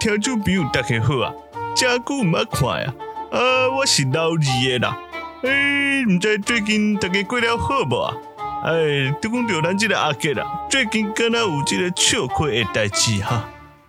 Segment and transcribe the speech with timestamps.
[0.00, 1.30] 听众朋友大家好啊，
[1.76, 2.94] 真久唔捌看啊，
[3.32, 4.98] 啊，我是老二的啦。
[5.42, 8.16] 哎，唔知最近大家过了好无啊？
[8.64, 13.46] 哎，都讲到咱这个阿杰啦，最近敢若有这个笑亏的代志哈。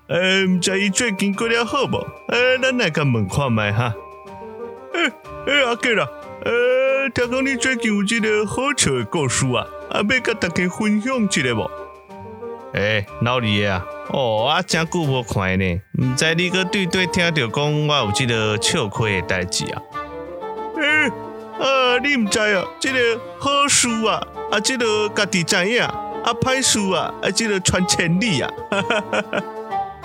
[0.10, 2.06] 哎，唔知伊最近过了好无？
[2.28, 3.94] 哎，咱来甲问看觅哈。
[4.94, 5.12] 哎
[5.48, 6.06] 哎，阿杰啦，
[6.44, 11.72] 呃，听讲你最近有这个好笑的故事啊，啊，要甲大家分享一下无？
[12.74, 19.82] 哎，老二啊，哦，啊，真久无看呢，毋知你搁对对听着讲我有即个笑亏诶代志啊？
[20.78, 21.08] 哎，
[21.58, 22.98] 啊，你毋知啊，即个
[23.40, 28.52] 好事啊，啊，即个家己知影，啊，歹事啊，啊，即个传千里啊。
[28.70, 29.44] 哈哈哈哈。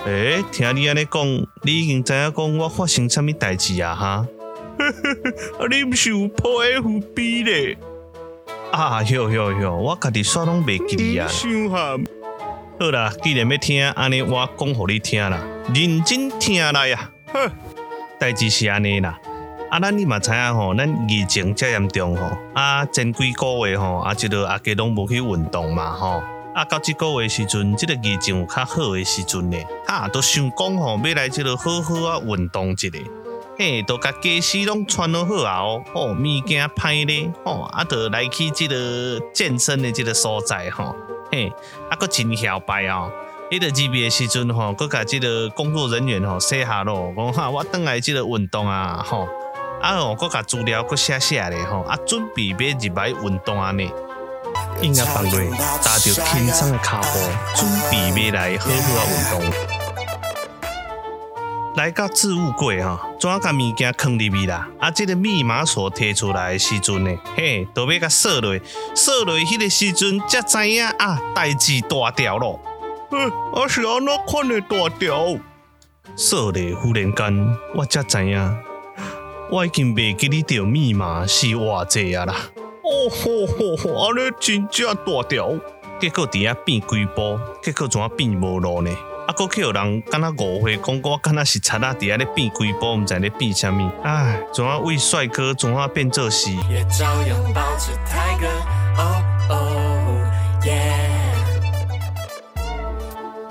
[0.05, 1.25] 哎，听你安尼讲，
[1.63, 3.93] 你已经知影讲我发生啥物代志啊？
[3.93, 4.27] 哈？
[5.59, 7.77] 啊，你毋是有破 FB 咧？
[8.71, 11.27] 啊，哟哟哟，我家己煞拢袂记啊。
[12.79, 15.39] 好啦，既然要听，安尼我讲互你听啦，
[15.73, 17.09] 认真听来啊。
[17.33, 17.51] 哼，
[18.19, 19.17] 代志是安尼啦，
[19.71, 26.21] 啊，咱你嘛知影吼，咱疫情遮严重吼，啊，前几个月吼，啊，即个啊家拢无去运动嘛吼，
[26.53, 32.89] 啊，到即个月时阵，即个疫情有较好诶时阵呢，啊，都想讲吼，要来即个好好啊运动一下，
[33.59, 40.95] 嘿，都甲家私拢穿好好啊哦，哦，物件歹咧，吼，啊，都来去即个健身的即个所在吼。
[41.31, 41.51] 嘿，
[41.89, 43.11] 啊，佫真嚣摆哦！
[43.49, 49.27] 迄个入暝诶时阵吼，搁甲即个工作人员吼说下咯，讲哈，我转来即个运动啊，吼，
[49.81, 53.91] 啊哦，搁甲资料搁写写咧吼，啊，准备要入来运动安尼，
[54.81, 55.31] 应该放落
[55.81, 57.19] 踏着轻松诶脚步，
[57.55, 59.51] 准备要来好好啊运动。
[61.75, 64.67] 来到置物柜哈，怎啊甲物件放入去啦？
[64.79, 68.59] 啊，这个密码锁摕出来的时阵呢，嘿，都要甲锁落，
[68.95, 72.59] 锁落迄个时阵才知影啊，代志大条咯。
[73.11, 75.37] 嗯，啊是安怎款的大条？
[76.15, 78.57] 锁咧，忽然间我才知影，
[79.51, 82.35] 我已经袂记得着密码是偌济啊啦。
[82.83, 85.53] 哦吼吼吼，安尼真正大条。
[85.99, 88.91] 结果伫遐变几步，结果怎啊变无路呢？
[89.27, 93.91] 啊，过去有人敢若误会，讲我敢若是贼啊伫遐咧变鬼波，毋知咧变啥物。
[94.01, 96.49] 唉，怎啊为帅哥，怎啊变做是？
[96.69, 98.47] 也照样保持泰哥。
[98.97, 101.03] 哦哦耶！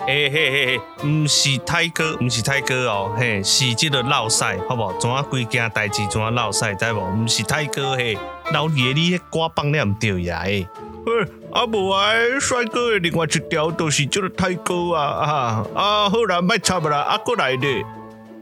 [0.07, 4.99] 嘿嘿嘿嘿，毋是泰哥，毋是泰哥哦，嘿，是即个老赛，好无？
[4.99, 7.01] 怎啊规件代志怎啊老赛，知无？
[7.01, 8.17] 毋是泰哥嘿，
[8.51, 10.41] 老二你迄歌放了毋对呀？
[10.45, 10.67] 诶。
[11.07, 11.13] 嘿，
[11.53, 16.11] 啊无啊，帅哥的另外一条都是这个泰哥啊啊啊！
[16.11, 17.87] 好啦，别插啦，啊，过来咧，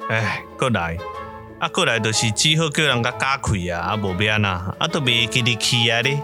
[0.08, 0.96] 哎，过来，
[1.58, 6.18] 啊，过来就是只好叫人家加开啊，啊，无变啊，啊，都袂记得去啊咧，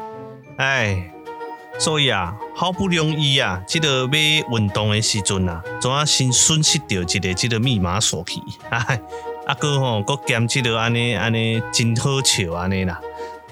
[0.57, 1.13] 哎，
[1.79, 8.41] 所以啊，好不容易啊，这个要运动的时阵啊，总啊先损失掉一个这个密码锁去，
[8.71, 8.99] 哎，
[9.47, 12.99] 啊哥吼，阁兼这个安尼安尼真好笑安尼啦。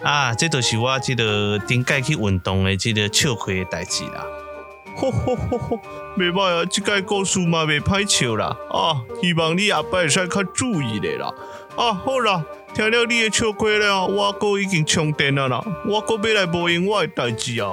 [0.03, 4.25] 啊，这就是我这个顶摆去运动的这个笑亏的代志啦。
[4.99, 5.81] 吼吼吼吼，
[6.17, 8.57] 袂歹啊，这个故事嘛袂歹笑啦。
[8.71, 11.33] 啊，希望你下摆会使较注意咧啦。
[11.77, 12.45] 啊，好啦，
[12.75, 15.63] 听了你的笑亏了，我哥已经充电了啦。
[15.89, 17.69] 我哥要来无闲我的代志啊。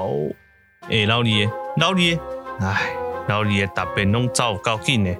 [0.89, 2.19] 诶、欸，老李，老李，
[2.59, 2.95] 唉，
[3.27, 5.15] 老李的答辩拢走够紧的。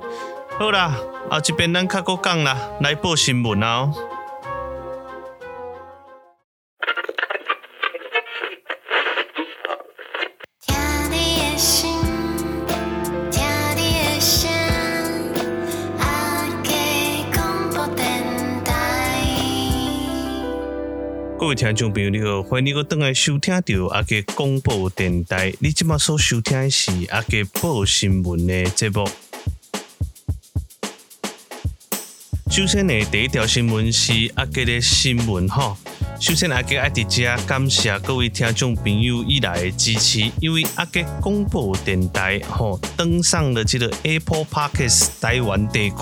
[0.59, 0.95] 好啦，
[1.31, 3.91] 啊这边咱较搁讲啦，来报新闻啊。
[21.45, 25.53] 各位听众朋友，你好，欢迎你搁转来收听到阿捷广播电台。
[25.59, 29.07] 你即马所收听的是阿捷报新闻的节目。
[32.50, 35.77] 首先呢，第一条新闻是阿捷的新闻哈。
[36.19, 45.95] 首先，阿捷爱伫遮感谢各位听众朋友以来的支持，因为阿捷广播电台吼登上了这个 Apple Podcast 台湾地区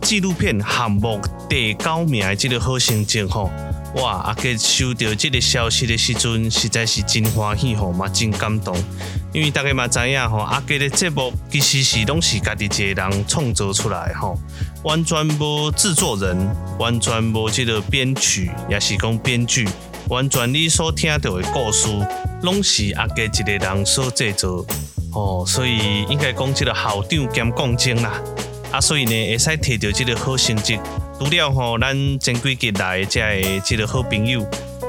[0.00, 1.20] 纪录片项目
[1.50, 3.50] 第九名的这个好成绩吼。
[3.96, 4.22] 哇！
[4.26, 8.76] 阿杰收到这个消息的时阵，实在是真欢喜吼，嘛真感动。
[9.32, 14.38] 因为大家嘛知影吼，阿杰的节目其实是拢是家己一个人创作出来吼，
[14.84, 16.36] 完全无制作人，
[16.78, 19.66] 完全无这个编曲，也是讲编剧，
[20.08, 21.88] 完全你所听到的故事，
[22.42, 24.66] 拢是阿杰一个人所制作。
[25.12, 28.20] 哦，所以应该讲这个校长兼讲经啦。
[28.72, 30.78] 啊，所以呢，会使摕到这个好成绩。
[31.18, 34.42] 除了吼，咱前几集来这个这个好朋友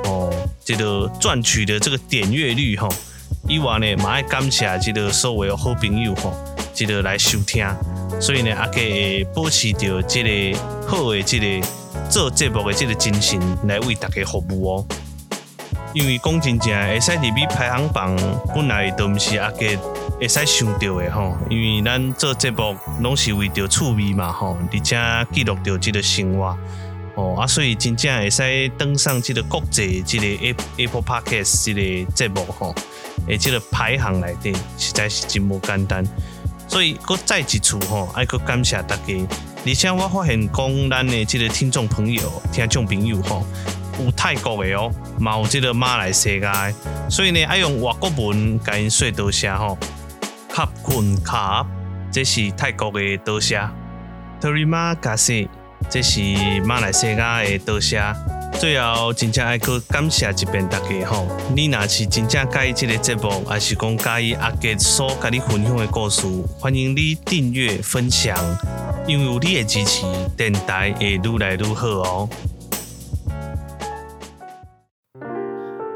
[0.04, 0.30] 哦，
[0.64, 2.90] 这个赚取的这个点阅率吼，
[3.48, 6.34] 以外呢，嘛爱感谢这个所有好朋友吼，
[6.74, 7.66] 这个来收听。
[8.20, 10.22] 所以呢，阿给会保持着这
[10.52, 11.66] 个好的这个
[12.10, 14.86] 做节目的这个精神来为大家服务哦。
[15.94, 18.14] 因为讲真正会使入去排行榜，
[18.54, 19.80] 本来都毋是阿给
[20.20, 21.38] 会使想到的吼。
[21.50, 24.98] 因为咱做节目拢是为着趣味嘛吼，而且
[25.32, 26.58] 记录着这个生活
[27.16, 32.76] 哦啊，所以真正会使登上这个国际这个 Apple Podcast 这个节目吼，
[33.28, 36.04] 诶，这个排行内底实在是真无简单。
[36.68, 39.28] 所以，搁再一次吼，爱搁感谢大家。
[39.66, 42.22] 而且我发现讲，咱的这个听众朋友、
[42.52, 43.46] 听众朋友吼，
[44.04, 47.10] 有泰国的哦，嘛有这个马来西亚的。
[47.10, 49.78] 所以呢，爱用外国文甲因说多谢吼。
[50.58, 51.64] 卡坤卡，
[52.12, 53.62] 这是泰国的多谢。
[54.42, 55.48] Terima kasih，
[55.88, 56.20] 这是
[56.66, 58.02] 马来西亚的多谢。
[58.60, 61.28] 最后，真正爱搁感谢一遍大家吼。
[61.56, 66.24] 你若是真正介意这个节目，还是讲介意阿杰所甲你分享的故事，
[66.58, 68.36] 欢迎你订阅分享，
[69.06, 72.30] 因为有你的支持，电台会越来越好哦。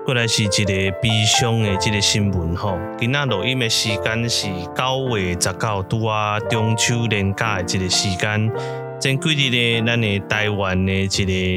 [0.04, 8.52] 过来是一个悲伤的这个新闻吼，今仔录音的时间是九月十九，拄啊中秋连假的这个时间。
[9.00, 11.08] 前几日呢，咱的台湾的一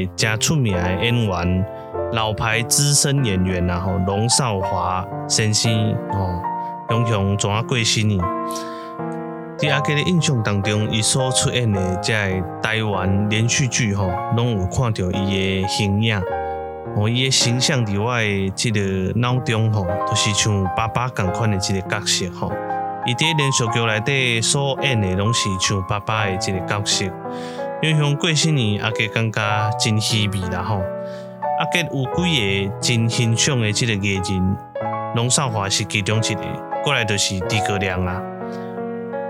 [0.05, 1.65] 个真出名的演员，
[2.13, 5.71] 老牌资深演员然后龙少华先生
[6.11, 6.39] 哦，
[6.89, 8.23] 雄雄怎啊过身呢？
[9.57, 12.13] 在阿杰的印象当中，伊所出演的这
[12.61, 16.21] 台湾连续剧吼，拢有看到伊的形影，
[16.95, 18.79] 哦，伊的形象伫我的即个
[19.19, 22.51] 脑中吼，都是像爸爸共款的即个角色吼。
[23.05, 27.05] 伊伫连续剧内底所演的拢是像爸爸的一个角色，
[27.81, 30.81] 因为像过些年阿杰感觉真稀微啦吼。
[31.59, 34.57] 阿杰有几个真欣赏的即个艺人，
[35.15, 36.41] 龙少华是其中一个，
[36.83, 38.21] 过来就是猪哥亮啦。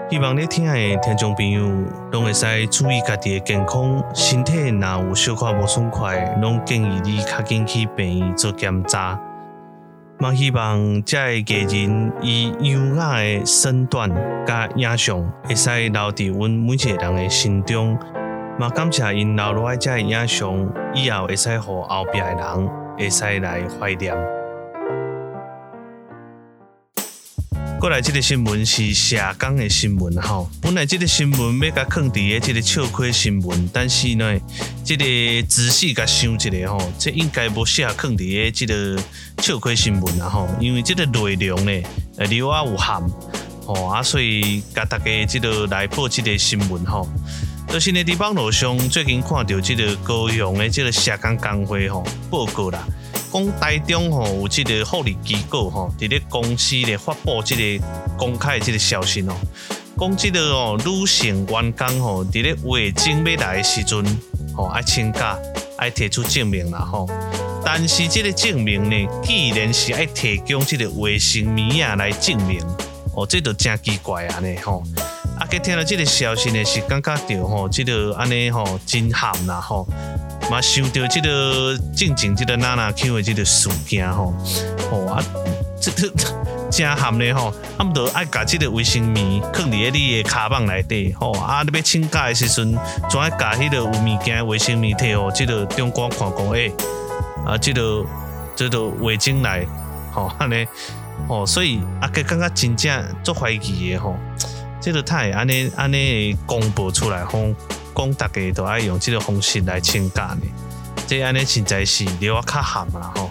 [0.08, 1.68] 希望你听的听众朋友
[2.12, 9.20] 拢会使注意家己的健康，身体若有小可无爽快，拢建议你较紧去病院做检查。
[10.20, 14.08] 嘛，希望这个艺人以优雅的身段
[14.46, 17.98] 甲影像，会使留伫阮每一个人的心中。
[18.60, 24.16] 嘛，感谢因留落来这影像，以后会使互后壁的人会使来怀念。
[27.78, 30.50] 过来，这个新闻是社工的新闻吼。
[30.62, 34.40] 本来这个新闻要甲放伫个这个笑亏新闻，但是呢，
[34.84, 35.04] 这个
[35.48, 39.00] 仔细甲想一下吼，这应该不适合放伫个这个
[39.40, 41.88] 笑亏新闻啦吼，因为这个内容呢，
[42.18, 43.04] 呃，有啊有含，
[43.66, 47.08] 吼啊，所以甲大家这个来报这个新闻吼。
[47.68, 52.88] 就是呢，伫网络上最近看到这个高雄的这个社工工会吼报告啦。
[53.36, 57.86] 讲台中吼有这个福利机构吼，伫咧公司咧发布这个
[58.18, 59.36] 公开的这个消息哦，
[60.00, 64.06] 讲这个哦女性员工吼伫咧月经要来的时阵
[64.56, 65.38] 吼爱请假
[65.78, 67.10] 爱提出证明啦吼，
[67.66, 72.62] 但是这个证明呢，既然是爱提供这个卫生棉啊来证明，
[73.14, 74.82] 哦，这都真奇怪啊呢吼，
[75.38, 79.86] 啊，佮听到这个消息呢是感觉到吼，这个安尼吼真咸啦吼。
[80.50, 84.34] 嘛想到这个进前这个娜娜 Q 的这个事件吼，
[84.92, 85.24] 吼啊，
[85.82, 86.14] 这个
[86.72, 92.78] 真含的吼，啊毋着爱甲这个卫生棉放伫个你的卡棒内底，吼啊，你要请假的时阵，
[93.10, 96.72] 总爱甲迄个有物件卫生棉摕吼这个长官看讲，诶、
[97.46, 98.06] 啊，这个
[98.56, 99.66] 这个卫生来，
[100.12, 100.66] 吼安尼，
[101.28, 104.16] 吼，所以啊，佮感觉真正足怀疑的吼，
[104.80, 107.50] 这个太安尼安尼公布出来吼。
[107.96, 110.42] 讲大家都爱用这个方式来请假呢，
[111.08, 113.30] 这安尼实在是令我较寒啦吼。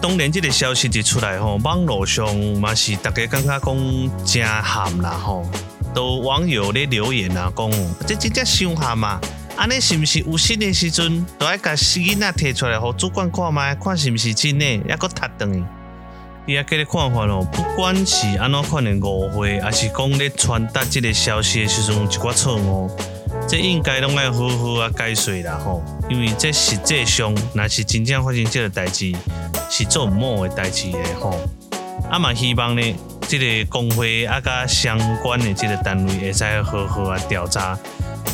[0.00, 5.44] 当然，这个消息一出来吼，网络上嘛是大家感觉讲真寒啦吼，
[5.94, 7.70] 都网友咧留言啊讲，
[8.06, 9.20] 这真正伤寒嘛，
[9.56, 15.79] 安尼是毋是有新的时阵都爱甲囡仔摕出来，互主管看觅，看是毋是真的，抑搁踢断。
[16.46, 22.90] 伊阿个的看法哦，不管是安怎款的误会，还是讲咧传达这个消息的时阵有一寡错误，
[23.46, 25.82] 这应该拢爱好好啊解说啦吼。
[26.08, 29.14] 因为这实际上，若是真正发生这个代志，
[29.70, 31.38] 是做毋好的代志的吼。
[32.10, 32.96] 啊嘛，希望呢，
[33.28, 37.78] 这个工会啊甲相关的这个单位会使好好啊调查。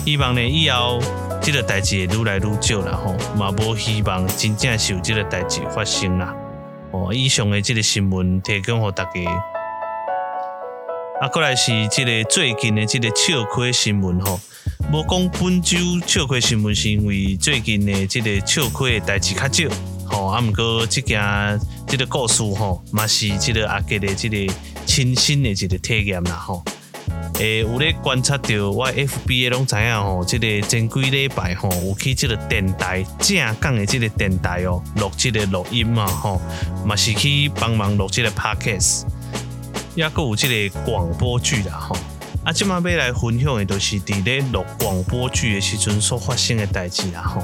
[0.04, 1.00] 希望呢，以后
[1.42, 6.32] 这个代志会愈来愈少啦吼，嘛无希望真正是有这个代志发生啦。
[7.12, 9.10] 以上的这个新闻提供给大家。
[11.20, 14.38] 啊，过来是这个最近的这个笑亏新闻吼。
[14.92, 19.74] 无讲本周笑亏新闻，是因为最近的这个笑亏的代志较少。
[20.08, 21.20] 吼，啊，毋过这件
[21.86, 24.52] 这个故事吼，嘛是这个阿杰的这个
[24.84, 26.62] 亲身的这个体验啦吼。
[27.38, 36.40] 诶，有咧观察到我 FB 拢知影吼，即个前几礼拜吼，有去即个电台正港的即个电台哦，录即个录音嘛吼，
[36.86, 39.02] 嘛是去帮忙录即个 Podcast，
[39.94, 41.94] 也阁有即个广播剧啦吼。
[42.42, 47.42] 啊，即马要来分享的，就是伫咧录广播剧的时阵所发生的代志啦吼。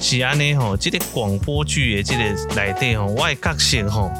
[0.00, 2.22] 是安尼吼，即个广播剧的即个
[2.54, 4.10] 内底吼，我的角色吼。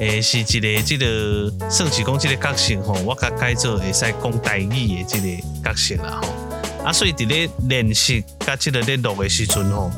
[0.00, 6.28] 诶，是一个即个算是讲即个角色吼，我甲改做会使讲台语的即个角色啦吼。
[6.84, 9.90] 啊，所以伫咧练习甲即个咧录的时阵吼，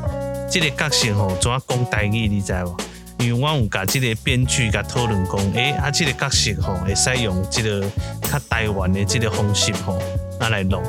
[0.50, 2.76] 即个角色吼怎啊讲台语，你知无？
[3.18, 7.80] 因为我有甲即个编剧甲讨论讲，诶，啊，即个角色吼会使用即个
[8.22, 10.02] 较台湾的即个方式吼，
[10.40, 10.82] 啊来录。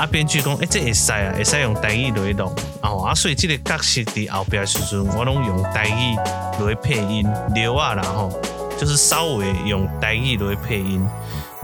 [0.00, 2.50] 啊，编剧讲，诶，这会使啊，会使用台语来录。
[2.80, 6.16] 哦，啊，所以这个角色伫后边时阵，我拢用台语
[6.64, 7.22] 来配音，
[7.54, 8.32] 留啊啦吼，
[8.78, 11.06] 就是稍微用台语来配音。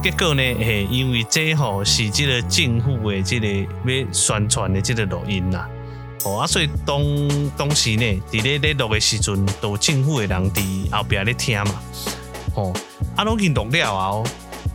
[0.02, 5.66] 结果呢，嘿，因为这吼是这个政府的这个要宣传的这个录音啦。
[6.26, 7.02] 哦，啊，所以当
[7.56, 11.80] 当时呢，伫咧咧录的时阵，都政府的人伫后边咧听嘛。
[12.54, 12.70] 哦，
[13.16, 14.12] 啊，拢已经录了啊，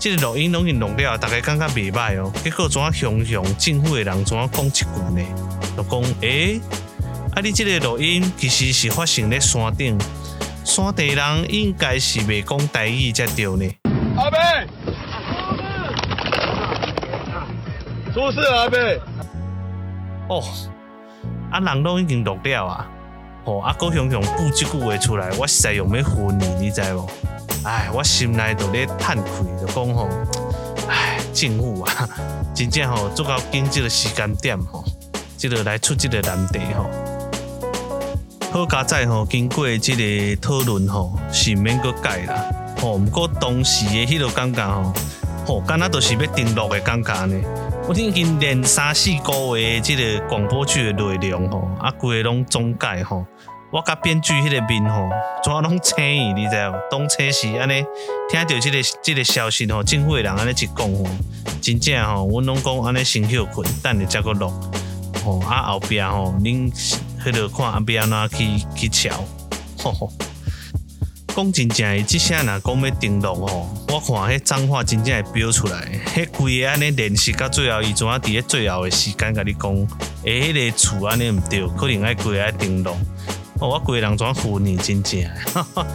[0.02, 2.34] 这个录音拢已经录了，大家感觉袂歹哦。
[2.44, 4.84] 结果怎啊雄雄政府的人怎啊讲一句
[5.16, 5.22] 呢？
[5.78, 6.62] 就讲诶、欸，
[7.36, 7.42] 啊！
[7.44, 9.96] 你即个录音其实是发生咧山顶，
[10.66, 13.72] 山地人应该是未讲台语才对呢。
[14.18, 14.40] 阿伯，
[18.12, 18.80] 出事阿伯。
[20.30, 20.44] 哦，
[21.52, 22.90] 啊，人都已经录了啊。
[23.46, 27.08] 哦，啊，高雄雄补这句话出来，我实在用要昏你，你知无？
[27.64, 29.24] 哎，我心内都咧叹气，
[29.60, 30.08] 就讲吼，
[30.88, 32.10] 哎，政府啊，
[32.54, 34.84] 真正吼做到紧急的时间点吼。
[35.38, 36.86] 即个来出即个难题吼，
[38.52, 42.46] 好佳哉吼，经过即个讨论吼，是免阁改啦。
[42.80, 44.94] 吼，毋过当时的迄个感觉吼，
[45.48, 47.36] 吼，敢若都是要登录的感觉呢。
[47.88, 53.26] 我已经连三四个月即个广播剧的内容吼，啊，规个拢总改吼。
[53.72, 55.10] 我甲编剧迄个面吼，
[55.44, 56.76] 怎拢青伊，你知无？
[56.90, 57.84] 当初是安尼，
[58.30, 61.06] 听到即个即个消息吼，政府的人安尼一讲吼，
[61.62, 64.52] 真正吼，阮拢讲安尼先休困，等下才阁录。
[65.26, 66.72] 吼啊后壁吼，恁
[67.24, 69.24] 迄个看后壁安怎去去瞧，
[69.84, 70.12] 吼吼。
[71.36, 75.88] 讲真正的，即声若讲要登录吼，我看迄脏话真正会飙出来。
[76.14, 79.88] 迄规个安尼练习到最后，伊怎啊伫咧最后的时间甲你讲，
[80.26, 82.92] 诶，迄个厝安尼毋对，可能爱规个爱登录。
[83.60, 85.24] 哦，我规个人怎啊唬你真正？
[85.54, 85.88] 哈哈，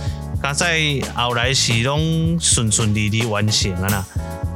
[0.43, 0.81] 加在
[1.15, 4.07] 后来是拢顺顺利利完成啊啦。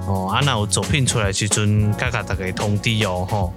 [0.06, 3.54] 哦，啊若有作品出来时阵，甲甲大家通知哦，吼。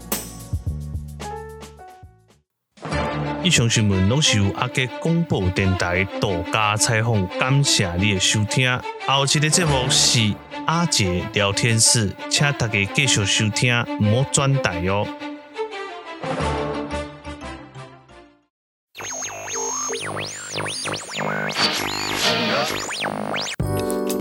[3.44, 8.72] 以上新闻拢是由阿捷广播电台独家采访，感谢你的收听。
[9.06, 10.34] 后一个节目是
[10.66, 15.06] 阿杰聊天室，请大家继续收听，唔好转台哟。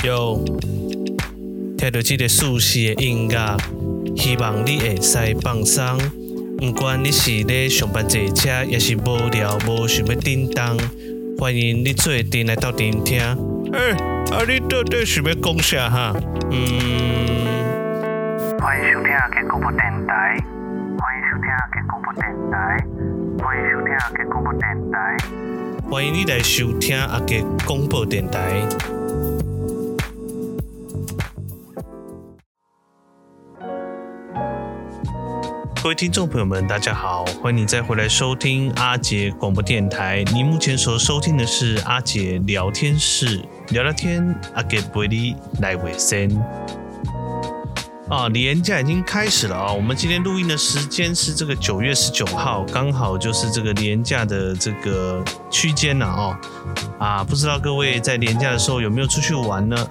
[0.02, 0.44] 有
[1.78, 3.56] 听到这个舒适的音乐，
[4.16, 6.21] 希望你会使放松。
[6.62, 10.78] 不管你是咧上班坐车，也是无聊无想要叮当，
[11.36, 13.18] 欢迎你做阵来到电听。
[13.72, 13.90] 哎，
[14.30, 16.14] 啊你到底想要讲啥哈？
[16.52, 16.60] 嗯，
[18.60, 20.38] 欢迎收听阿捷广播电台，
[21.00, 22.78] 欢迎收听阿捷广播电台，
[23.42, 25.16] 欢迎收听阿捷广播电台，
[25.90, 28.38] 欢迎你来收听阿杰广播电台。
[35.82, 40.22] 各位听众朋友们，大家好，欢迎你再回来收听阿杰广播电台。
[40.32, 44.24] 你目前所收听的是阿杰聊天室，聊聊天，
[44.54, 46.40] 阿捷陪你来卫生。
[48.08, 49.72] 啊，年假已经开始了啊！
[49.72, 55.20] 我们今天录音的时间是这个九月十九号，刚好就是这个年假的这个
[55.50, 56.36] 区间了哦。
[57.00, 59.90] 啊，不知道各位在年假的时候有没有出去玩呢？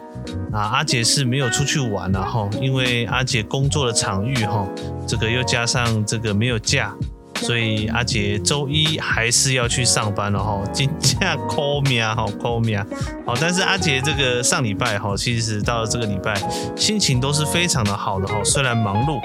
[0.51, 4.67] 啊，阿杰是没有出去玩了哈，因为阿杰工作的场域哈，
[5.07, 6.93] 这个又加上这个没有假，
[7.35, 10.61] 所以阿杰周一还是要去上班了哈。
[10.73, 12.77] 今天扣命哈，扣命
[13.25, 16.33] 好，但是阿杰这个上礼拜哈，其实到了这个礼拜
[16.75, 19.17] 心情都是非常的好的哈，虽然忙碌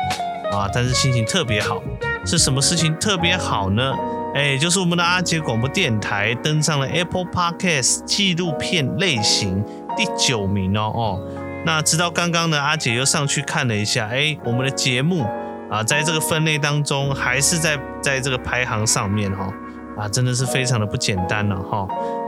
[0.57, 1.83] 啊，但是心情特别好。
[2.25, 3.93] 是什么事情特别好呢？
[4.35, 9.65] 哎，就是我们的阿杰广播电台登上了 Apple Podcast 纪录片类型。
[9.97, 11.21] 第九名哦哦，
[11.65, 15.25] 那直到刚刚呢，阿姐又上去看了一下，哎，我们的节目
[15.71, 19.53] 啊，在这个分类当中还是在在这个排行上面哈，
[19.97, 21.87] 啊，真的是非常的不简单了哈。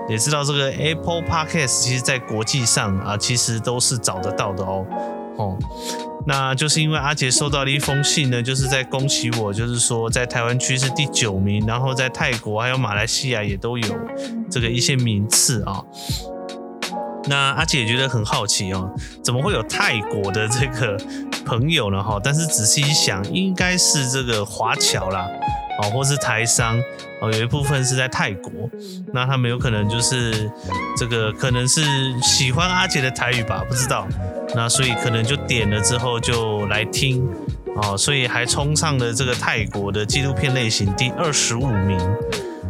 [0.09, 4.87] 也知道这个 Apple Podcast 其实在国际上啊，其实都是找得到的哦
[5.37, 5.59] 哦。
[6.27, 13.99] 那就是因为阿杰收到了一封信呢，就是在恭喜我，就是说在台湾区是第九名，然后在泰国还有马来西亚也都有
[14.51, 15.85] 这个一些名次啊。
[17.29, 18.91] 那阿姐也觉得很好奇哦，
[19.23, 20.97] 怎么会有泰国的这个
[21.45, 22.03] 朋友呢？
[22.03, 25.27] 哈，但是仔细一想，应该是这个华侨啦，
[25.83, 26.81] 哦，或是台商
[27.21, 28.53] 哦，有一部分是在泰国，
[29.13, 30.51] 那他们有可能就是
[30.97, 31.83] 这个，可能是
[32.23, 34.07] 喜欢阿姐的台语吧，不知道。
[34.55, 37.29] 那所以可能就点了之后就来听
[37.77, 41.99] 哦，所以还冲上了这个泰国的纪录片类型第二十五名。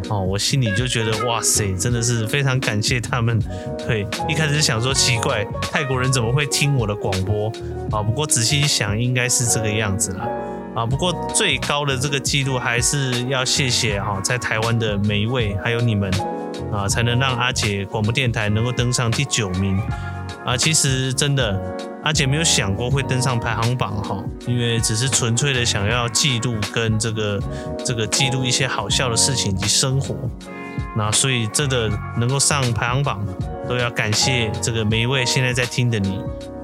[0.09, 3.39] 哦，我心里就觉得哇塞，真的是非常感谢他们。
[3.87, 7.53] 对，一开始想说奇怪，泰国人怎么会听我的广播
[7.91, 8.03] 啊？
[8.03, 10.29] 不过仔细一想，应该是这个样子啦。
[10.75, 10.87] 啊。
[10.87, 16.11] 不过最高的这个记录还是要谢谢哈，在台湾的每一位，还有你们
[16.73, 19.79] 啊，才能让阿杰广播电台能够登上第九名
[20.45, 20.57] 啊。
[20.57, 21.61] 其实真的。
[22.09, 27.39] 阿杰没有想过会登上排行榜哈，因为只是纯粹的想要记录跟这个
[27.85, 30.17] 这个记录一些好笑的事情以及生活，
[30.97, 33.23] 那所以这个能够上排行榜，
[33.69, 36.19] 都要感谢这个每一位现在在听的你，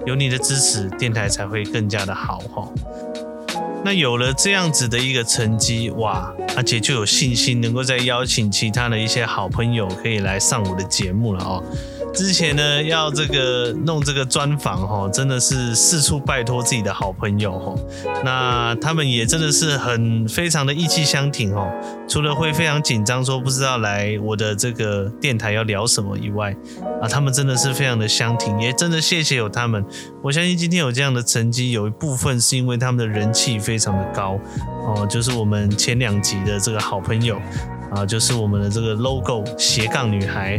[0.06, 2.66] 有你的支持，电台才会更加的好哈。
[3.84, 11.62] 那有了这样子的一个成绩，哇，阿杰就有信心能够再邀请其他的一些好朋友可以来上我的节目了哦。
[12.14, 17.74] 之前呢，要这个弄这个专访哈，真的是四处拜托自己的好朋友哈，
[18.24, 21.68] 那他们也真的是很非常的义气相挺哦，
[22.08, 26.54] 除了会非常紧张说不知道来我的这个电台要聊什么以外，
[27.02, 29.84] 啊，他们真的是非常的相挺，也真的谢谢有他们。
[30.22, 34.38] 我相信今天有这样的成绩，有一部分是因为他们的人气非常的高
[34.86, 37.40] 哦，就是我们前两集的这个好朋友
[37.90, 40.56] 啊，就是我们的这个 logo 斜杠女孩。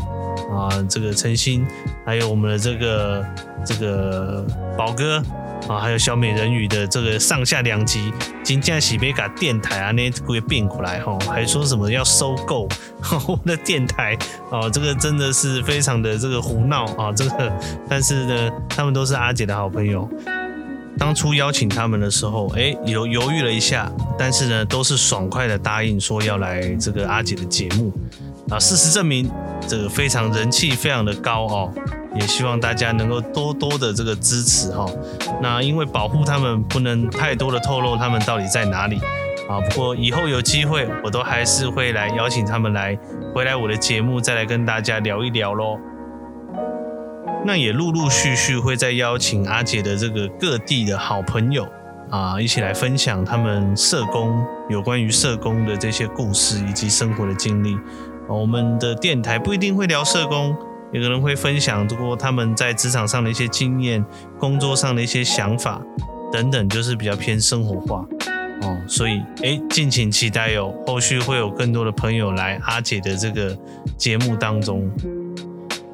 [0.51, 1.65] 啊，这个陈星，
[2.05, 3.25] 还有我们的这个
[3.65, 4.45] 这个
[4.77, 5.21] 宝哥
[5.67, 12.67] 啊，还有小美人鱼的这个上下两集，金价喜贝卡电台啊，那会变过来哈，还说什么要收购
[13.27, 14.17] 我们的电台
[14.51, 17.51] 啊，这个真的是非常的这个胡闹啊，这个，
[17.89, 20.07] 但是呢，他们都是阿姐的好朋友，
[20.97, 27.91] 当初邀请他们的时候，哎，犹犹豫了一下，但是呢，都是爽快的答应说要来这个阿姐的节目。
[28.49, 29.29] 啊，事实证明，
[29.67, 31.73] 这个非常人气非常的高哦，
[32.13, 34.85] 也希望大家能够多多的这个支持哈。
[35.41, 38.99] 那因为保护他们，不能太多的透露他们到底在哪里
[39.49, 39.59] 啊。
[39.67, 42.95] 不过以后有机会，我都还是会来邀请他们来
[43.33, 45.79] 回来我的节目，再来跟大家聊一聊喽。
[47.43, 51.67] 那也陆陆续续会再邀请阿杰的这个各地的好朋友
[52.11, 57.75] 啊，一起来分享他们社工有关于社工的这些故事以及生活的经历。
[58.27, 60.55] 我们的电台不一定会聊社工，
[60.91, 64.03] 有可能会分享过他们在职场上的一些经验、
[64.39, 65.81] 工作上的一些想法
[66.31, 68.05] 等等，就是比较偏生活化
[68.61, 68.77] 哦。
[68.87, 73.57] 所以，哎，敬请期待哦，后续会有更多的朋友来阿杰的这个
[73.97, 74.89] 节目当中。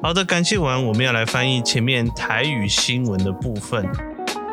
[0.02, 3.86] 好的，感谢完，我们要来翻译前面台语新闻的部分。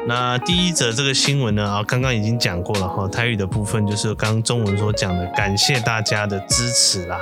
[0.08, 7.20] 那第一则这个新闻呢，啊，刚刚已经讲过了哈，台语的部分就是刚中文所讲的，感谢大家的支持啦。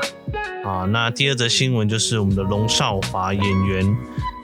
[0.63, 3.85] 啊，那第二则新闻就是我们的龙少华演员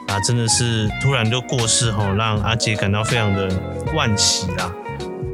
[0.08, 3.50] 啊，真的是突然就过世哈，让阿杰感到非常的
[3.94, 4.74] 惋惜啦。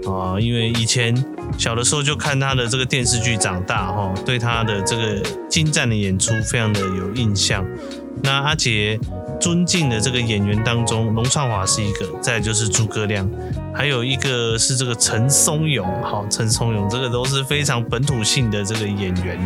[0.05, 1.15] 啊，因为以前
[1.57, 7.65] 小的时候就看他的这个电视剧长大哈，对他的这个精湛的演出非常的有印象。
[8.21, 8.99] 那阿杰。
[9.39, 13.29] 尊敬的这个演员当中，龙劭华是一个，再就是诸葛亮，
[13.73, 19.39] 还有一个是这个陈松勇，好，陈松勇这个都是非常本土性的这个演员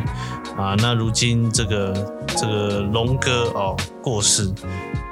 [0.57, 0.75] 啊。
[0.79, 1.93] 那如今这个
[2.35, 4.51] 这个龙哥哦过世，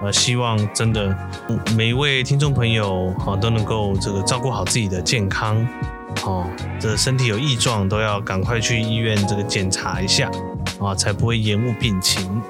[0.01, 1.15] 呃，希望真的
[1.75, 5.55] 每一位听众朋友好都能够这个照顾好自己的健康，
[6.25, 6.45] 哦，
[6.79, 10.31] 这身体有异状都要赶快去医院这个检查一下
[10.79, 12.41] 啊，才不会延误病情。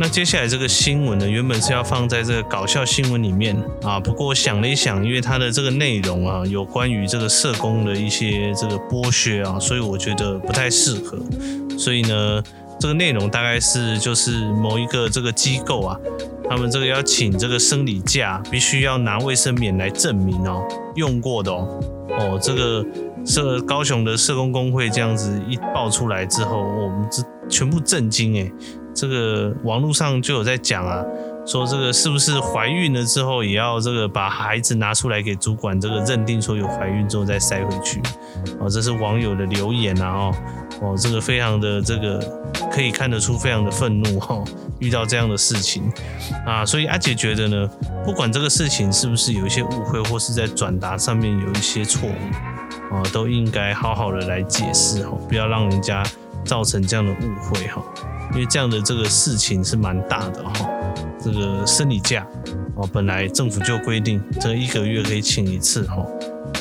[0.00, 11.18] 那接下来这个新闻呢，原本是要放在这个搞笑新闻里面啊，不过我想了一想，因为它的这个内容啊，有关于这个社工的一些这个剥削啊，所以我觉得不太适合。
[11.76, 12.40] 所以呢，
[12.78, 15.98] 这个内容大概是就是某一个这个机构啊，
[16.48, 20.62] 他们这个要请这个生理假，必须要拿卫生棉来证明哦，
[20.94, 22.86] 用过的哦，哦，这个
[23.26, 28.52] 社高雄的社工工会这样子一爆出来之后，我们这全部震惊诶。
[28.98, 31.04] 这个网络上就有在讲啊，
[31.46, 38.02] 说这个是不是怀孕了之后也要这个把孩子拿出来给主管这个认定说有怀孕之后再塞回去？
[38.58, 40.08] 哦，这是网友的留言啊！
[40.08, 40.34] 哦
[40.80, 42.18] 哦，这个非常的这个
[42.72, 44.42] 可以看得出非常的愤怒哈，
[44.80, 45.82] 遇到这样的事情
[46.44, 47.70] 啊，所以阿姐觉得呢，
[48.04, 56.02] 不管这个事情是不是有一些误会，或是在转达上面有一些错误啊，都应该好好的来解释哈，不要让人家
[56.48, 57.80] 造成这样的误会哈，
[58.32, 60.68] 因为这样的这个事情是蛮大的哈。
[61.20, 62.26] 这个生理假
[62.76, 65.96] 哦，本来政府就规定这一个月可以请一次哈，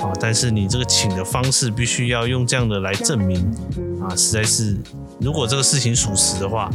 [0.01, 3.39] 啊，但是你这个请的方式必须要用这样的来证明
[4.01, 4.75] 啊，实在是
[5.21, 6.65] 如果这个事情属实的话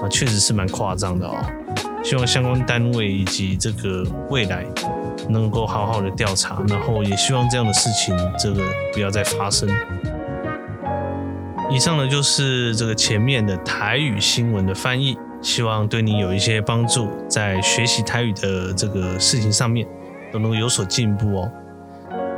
[0.00, 1.34] 啊，确实是蛮夸张的哦。
[2.04, 4.64] 希望相关单位以及这个未来
[5.28, 9.68] 能够好好的调查，然后也希望这样的事情这个不要再发生。
[11.70, 15.16] 以上呢就是这个前面的台语新闻的翻译。
[15.42, 19.86] 希望对你有一些帮助，在学习台语的这个事情上面
[20.30, 21.50] 都能有所进步哦。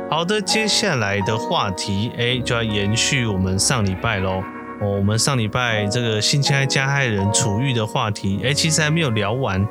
[0.09, 4.41] 好的，接下来的话题，哎，就要延续我们上礼拜喽。
[4.79, 9.61] 哦，我们上礼拜这个性侵害加害人处遇的话题，哎，其实还没有聊完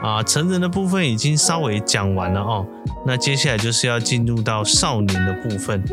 [0.00, 0.22] 啊。
[0.22, 2.66] 成人的部分已经稍微讲完了哦。
[3.04, 5.84] 那接下来就是要进入到少年的部分。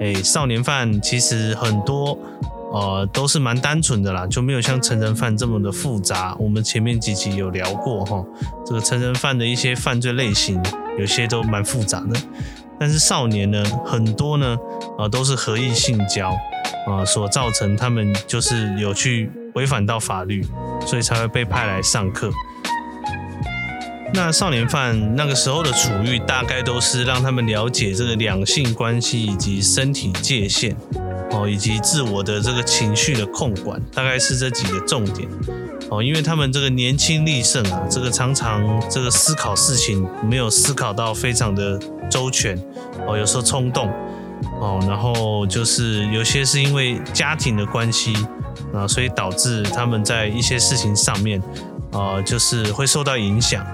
[0.00, 2.18] 哎，少年犯其实很多。
[2.70, 6.36] 呃，都是蛮单纯的啦，就没有像成人犯这么的复杂。
[6.38, 8.22] 我们前面几集有聊过哈，
[8.66, 10.62] 这个成人犯的一些犯罪类型，
[10.98, 12.20] 有些都蛮复杂的。
[12.78, 14.54] 但是少年呢，很多呢，
[14.98, 16.28] 呃，都是合意性交
[16.86, 20.46] 啊，所造成他们就是有去违反到法律，
[20.86, 22.30] 所以才会被派来上课。
[24.14, 30.76] 那少年犯那个时候的处遇，大概都是让他们了解这个两性关系以及身体界限。
[31.30, 35.28] 哦，以及自我的这个情绪的控管，大概是这几个重点。
[35.90, 41.78] 哦，因为他们这个年轻力盛啊，这个常常这个思考事情没有思考到非常的
[42.10, 42.56] 周全。
[43.06, 43.90] 哦，有时候冲动。
[44.58, 48.14] 哦，然后就是有些是因为家庭的关系
[48.72, 51.42] 啊，所以导致他们在一些事情上面
[51.92, 53.64] 啊，就是会受到影响。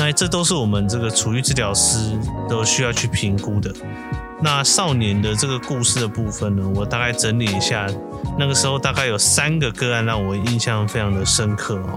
[0.00, 3.70] 那这都是我们这个处遇治疗师都需要去评估的。
[4.42, 7.86] 那少年的这个故事的部分呢，我大概整理一下，
[8.38, 11.94] 那个时候大概有三个个案让我印象非常的深刻哦。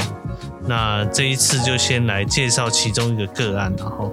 [0.68, 4.12] 那这一次就先来介绍其中一个个案，然后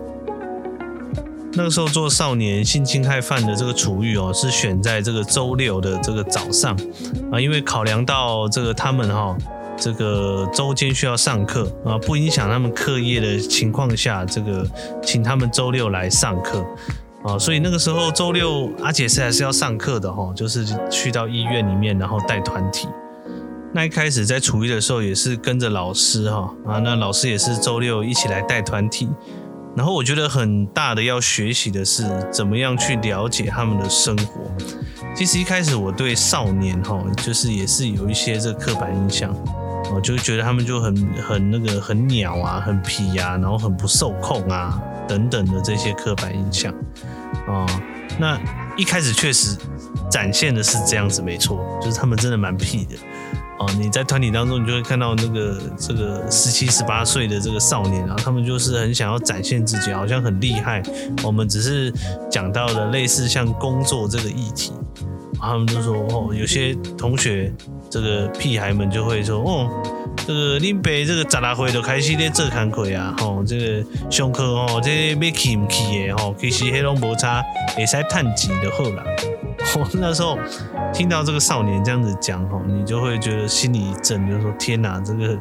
[1.54, 6.76] 那个时候做少年性侵害犯的这个处遇哦，是选在这个周六的这个早上
[7.32, 9.36] 啊，因为考量到这个他们哈，
[9.80, 14.64] 这个周间需要上课啊，不影响他们课业的情况下，这个
[15.02, 16.64] 请他们周六来上课。
[17.22, 22.88] 啊，所以那个时候周六阿姐是还是要上课的哈，就是去到医院里面，然后带团体。
[23.74, 29.08] 那一开始在处遇的时候也是跟着老师哈啊，那老师也是周六一起来带团体。
[29.76, 34.40] 然后我觉得很大的要学习的是怎么样去了解他们的生活。
[35.14, 39.32] 其实一开始我对少年哈，就是也是有一些这个刻板印象，
[39.94, 44.80] 我就觉得他们就很很那个很鸟啊，很皮啊，然后很不受控啊。
[45.08, 46.72] 等等的这些刻板印象
[47.48, 47.80] 啊、哦，
[48.16, 48.38] 那
[48.76, 49.58] 一开始确实
[50.08, 52.94] 展现的是这样子，没错，就是他们真的蛮屁的、
[53.60, 53.66] 哦。
[53.78, 60.82] 你在团体当中，你就会看到那个这个十七、十八岁的这个少年啊，他们就是很想要展现自己，好像很厉害。
[61.22, 61.92] 我们只是
[62.30, 64.72] 讲到了类似像工作这个议题，
[65.40, 67.52] 他们就说哦，有些同学
[67.88, 69.68] 这个屁孩们就会说哦。
[70.26, 77.42] 这个林北这个十来岁就开始咧做工课啊，吼，这个上课吼，这个要去唔去的吼，其实迄拢无差，
[77.74, 79.02] 会使趁钱就好了。
[79.78, 80.38] 我， 那时候
[80.92, 85.38] 听到这个少年这样子讲，吼，你就会觉得心里一震，就说天哪，这个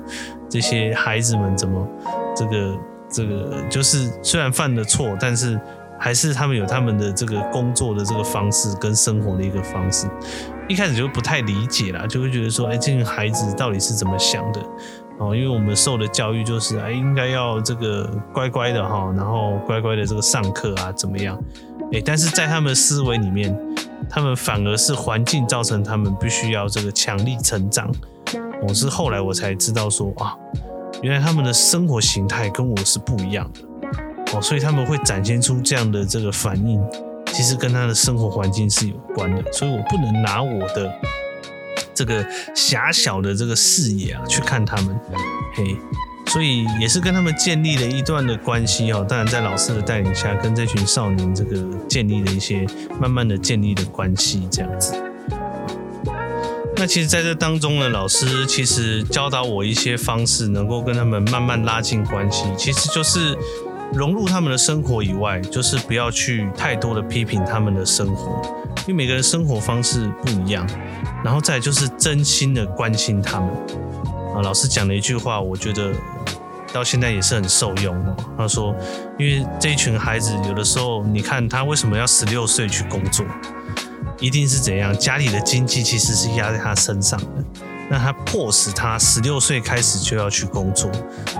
[0.50, 1.88] 这些孩子们怎么
[2.36, 2.78] 这个
[3.10, 5.60] 这个就是虽然犯了错，但是
[6.00, 10.08] 还是他们有他们的这个工作的这个方式跟生活的一个方式。
[10.68, 14.62] 一开始就不太理解啦，就会觉得说，哎，这个孩子到底是怎么想的？
[15.19, 21.38] 哦，因为我们受的教育就是，哎，应该要这个乖乖的哈，然后乖乖的这个上课啊，怎么样？
[21.91, 23.53] 哎，但是在他们的思维里面，
[24.10, 27.91] 他们反而是环境造成他们必须要这个强力成长。
[28.65, 30.36] 我是后来我才知道说，啊，
[31.01, 36.82] 原来他们的生活形态跟我是不一样的，哦，所以他们会展现出这样的这个反应。
[37.27, 40.91] 其实跟他的生活环境是有关的，所以我不能拿我的
[41.99, 44.97] 这个狭小的这个视野啊去看他们，
[45.53, 45.75] 嘿，
[46.27, 49.05] 所以也是跟他们建立了一段的关系哦。
[49.07, 52.65] 当然，在老师的带领下，跟这群少年这个建立了一些
[53.01, 54.93] 慢慢的建立的关系，这样子。
[56.77, 63.38] 那其实在这当中呢，老师其实教导我一些方式，能够跟他们慢慢拉近关系，其实就是
[63.91, 68.41] 融入他们的生活以外，就是不要去太多的批评他们的生活，
[68.82, 70.68] 因为每个人生活方式不一样。
[71.24, 73.50] 然后再就是真心的关心他们。
[74.36, 75.92] 啊，老师讲了一句话，我觉得
[76.72, 78.15] 到现在也是很受用哦。
[78.38, 78.74] 他说，
[79.18, 83.26] 因为这一群孩子有的时候，你看他为什么要十六岁去工作？
[84.20, 84.98] 一定是怎样？
[84.98, 87.44] 家里的经济其实是压在他身上的，
[87.89, 90.89] 那他迫使他十六岁开始就要去工作。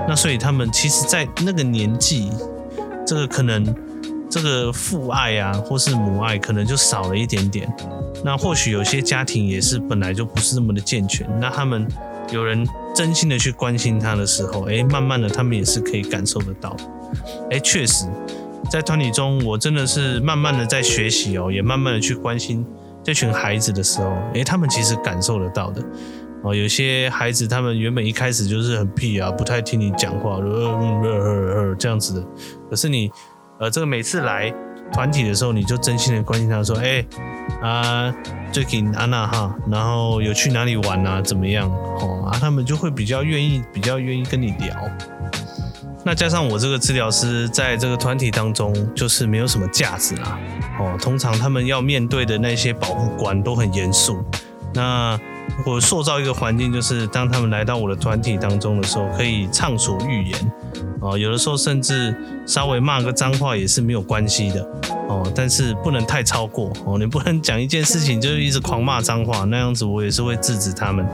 [0.08, 2.32] 那所以他们其实，在那个年纪，
[3.06, 3.66] 这个可能
[4.30, 7.72] 这个父爱啊，或是母爱，可能就少了一点点。
[8.24, 11.28] 那或许有些家庭也是本来就不是那么的健全。
[11.40, 11.88] 那他们
[12.32, 16.76] 有人真心的去关心他的时候，哎，慢慢的他们也是可以感受得到。
[17.52, 18.06] 哎，确实。
[18.70, 22.64] 在团体中，我真的是慢慢的在学习哦，也慢慢的去关心
[23.02, 25.82] 这群孩子的时候，诶，他们其实感受得到的
[26.44, 26.54] 哦。
[26.54, 30.44] 有些孩子他们原本一开始就是很屁啊，不太听你讲话，呃
[31.02, 31.10] 呃
[31.70, 32.28] 呃这样子的。
[32.70, 33.10] 可是你
[33.60, 34.50] 呃，这个每次来
[34.94, 37.06] 团体的时候，你就真心的关心他说，诶
[37.62, 38.10] 啊，
[38.54, 41.22] 最近安娜哈，然后有去哪里玩啊？
[41.22, 41.70] 怎么样？
[41.70, 44.74] 哦啊，他们就会比较愿意，比较愿意跟你聊。
[46.06, 50.40] 那加上我这个治疗师在这个团体当中，就是没有什么架子啦。
[50.80, 54.24] 哦，通常他们要面对的那些保护官都很严肃。
[54.74, 55.20] 那
[55.66, 60.52] 我塑造一个环境，就是当他们来到我的团体当中的时候，可以畅所欲言。
[61.02, 62.14] 哦，有的时候甚至
[62.46, 64.62] 稍微骂个脏话也是没有关系的。
[65.08, 66.72] 哦，但是不能太超过。
[66.86, 71.06] 哦，你不能讲一件事情就一直狂骂脏话，那样子我也是会制止他们。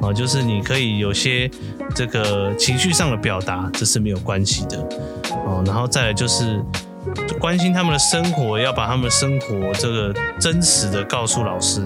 [0.00, 1.50] 哦，就是你可以有些
[1.94, 4.78] 这个情绪上的表达，这是没有关系的。
[5.46, 6.62] 哦，然后再来就是
[7.38, 11.82] 关心他们的生活，要把他们的生活这个真实的告诉老师。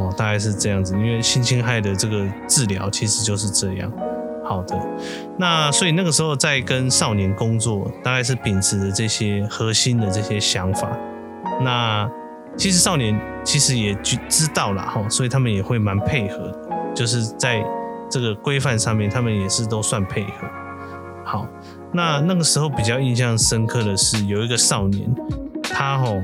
[0.00, 3.92] 哦，大概是这样子，因为性侵害的这个治疗其实就是这样。
[4.42, 4.76] 好的，
[5.38, 10.90] 那所以那个时候在跟少年工作，大概是秉持着这些核心的这些想法。
[11.62, 12.10] 那
[12.56, 13.94] 其实少年其实也
[14.28, 16.52] 知道了哈，所以他们也会蛮配合。
[16.92, 17.64] 就是在
[18.10, 20.48] 这个规范上面，他们也是都算配合。
[21.24, 21.46] 好，
[21.92, 25.08] 那那个时候比较印象深刻的是有一个少年，
[25.72, 26.20] 他吼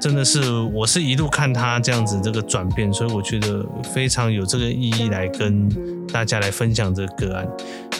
[0.00, 5.68] 真的是，我是一路看他这样子这个转变，所以我觉得非常有这个意义来跟
[6.12, 7.48] 大家来分享这个个案。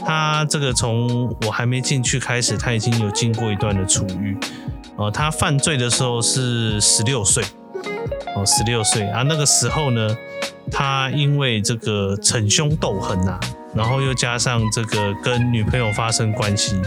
[0.05, 4.37] 他这个从我还没进去开始，他已经有经过一段的处遇。
[4.97, 7.43] 哦，他犯罪的时候是十六岁，
[8.37, 10.17] 哦，十六岁啊，那个时候呢。
[10.71, 13.41] 他因为这个逞凶斗狠呐，
[13.75, 16.79] 然后又加上这个跟女朋友发生关系，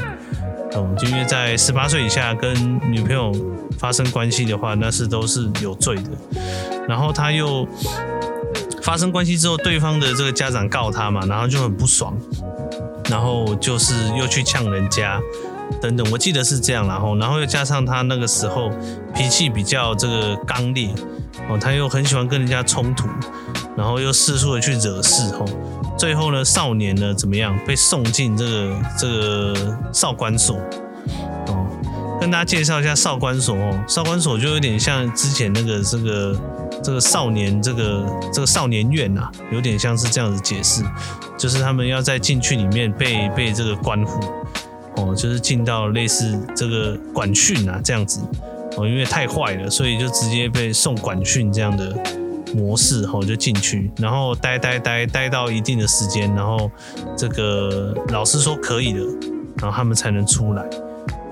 [0.75, 3.31] 嗯，就因为在十八岁以下跟女朋友
[3.77, 6.11] 发生关系的话，那是都是有罪的。
[6.87, 7.67] 然后他又
[8.81, 12.13] 发生关系之后，对方的这个家长告他嘛，然后就很不爽，
[13.09, 15.19] 然后就是又去呛人家
[15.79, 16.87] 等等，我记得是这样。
[16.87, 18.69] 然后，然后又加上他那个时候
[19.13, 20.89] 脾气比较这个刚烈，
[21.47, 23.07] 哦，他又很喜欢跟人家冲突。
[23.77, 25.45] 然后又四处的去惹事吼，
[25.97, 30.57] 最后呢，少年呢怎么样被送进这个这个少管所
[31.47, 31.65] 哦？
[32.19, 36.37] 跟大家介绍一下少管所哦，少管所就有点像之前那个这个
[36.83, 40.83] 这个少年这个这个少年院呐，有点像是这样子解释，
[41.37, 44.19] 就是他们要在进去里面被被这个关护
[44.97, 48.19] 哦，就是进到类似这个管训啊这样子
[48.77, 51.95] 哦，因为太坏了，所以就直接被送管训这样的。
[52.53, 56.69] 模式哦就进去，然后待待待待到一定的时间，然后
[57.15, 59.05] 这个老师说可以了，
[59.55, 60.61] 然后他们才能出来。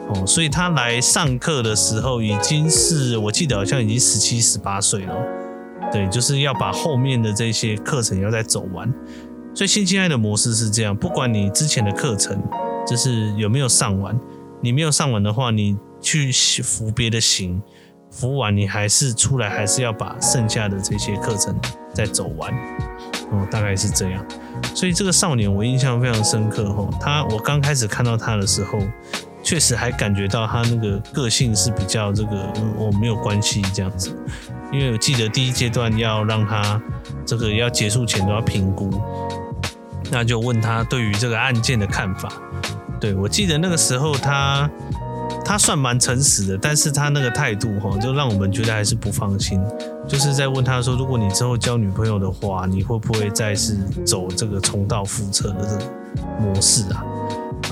[0.08, 5.14] 哦，所以他来上课的时候已经是我记得好像已经十七十八岁了。
[5.92, 8.90] 对，就是要把后面的这些课程要再走完。
[9.54, 12.42] 所以性侵害的模式是这样，不管你之前的课程
[12.90, 14.20] 就是有没有上完，
[14.62, 17.62] 你没有上完的话，你去服别的刑。
[18.12, 21.56] 服完，你还是出来，还是要把剩下的这些课程
[21.94, 22.52] 再走完，
[23.30, 24.26] 哦，大概是这样。
[24.74, 28.80] 所以这个少年我印象非常深刻，吼，他我刚开始看到他的时候，
[29.44, 34.12] 确实还感觉到他那个个性是比较这个，我没有关系这样子。
[34.74, 36.82] 因为我记得第一阶段要让他
[37.28, 38.90] 这个要结束前都要评估，
[40.10, 42.32] 那就问他对于这个案件的看法。
[43.00, 44.70] 对，我记得那个时候他。
[45.46, 49.60] 他算蛮诚实的，但是他那个态度哈，就让我们觉得还是不放心。
[50.08, 57.04] 就是在问他说，如果你之后交女朋友的话，你会不会再是走这个重蹈覆辙的这模式啊？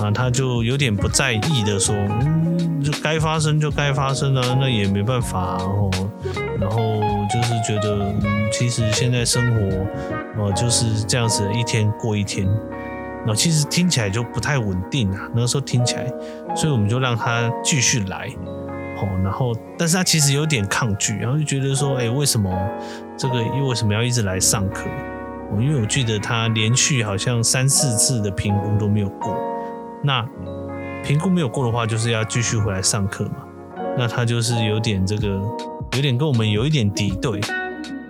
[0.00, 5.90] 啊，他就有点不在意的说，嗯，就该发生就该发生啊，那也没办法，然后，
[6.60, 7.00] 然后
[7.32, 8.12] 就是觉得，
[8.52, 12.48] 其实现在生活，呃，就是这样子，一天过一天。
[13.26, 15.28] 那其实听起来就不太稳定啊。
[15.34, 16.06] 那个时候听起来，
[16.54, 18.30] 所以我们就让他继续来，
[18.96, 22.50] 哦，然后，但是他其实有点抗拒，然后就觉得说，哎，为什么
[23.16, 24.88] 这个又为什么要一直来上课？
[25.50, 29.36] 哦，因为我记得他连续好像三四次的评估都没有过，
[30.02, 30.26] 那
[31.04, 33.44] 评估没有过的话，就是要继续回来上课嘛。
[33.96, 35.26] 那他就是有点这个，
[35.94, 37.40] 有点跟我们有一点敌对，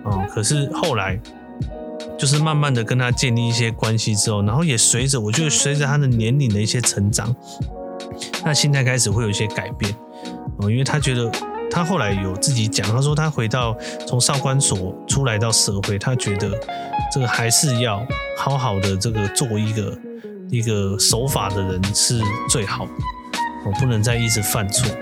[0.05, 1.19] 哦，可是后来。
[2.19, 7.33] 就是慢慢的跟他建立一些关系之后，然后也随着，我就随着他的年龄的一些成长，
[8.43, 9.95] 那心态开始会有一些改变
[10.57, 11.31] 哦，因为他觉得
[11.71, 13.73] 他后来有自己讲，他说他回到
[14.05, 16.51] 从少管所出来到社会，他觉得
[17.13, 18.05] 这个还是要
[18.37, 19.97] 好好的这个做一个
[20.49, 22.91] 一个守法的人是最好的，
[23.65, 24.93] 我不能再一直犯错。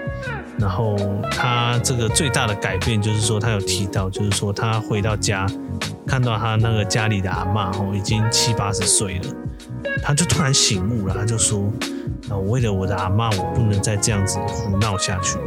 [0.60, 0.96] 然后
[1.32, 5.48] 他这个最大的改变就是说，他有提到，就是说他回到家。
[6.08, 9.26] 看到他那个家里的阿嬷哦，已经七八十岁了，
[10.02, 11.70] 他就突然醒悟了，他就说
[12.32, 15.38] ：“啊，我为了我的阿嬷，我不能再这样子胡闹下去。”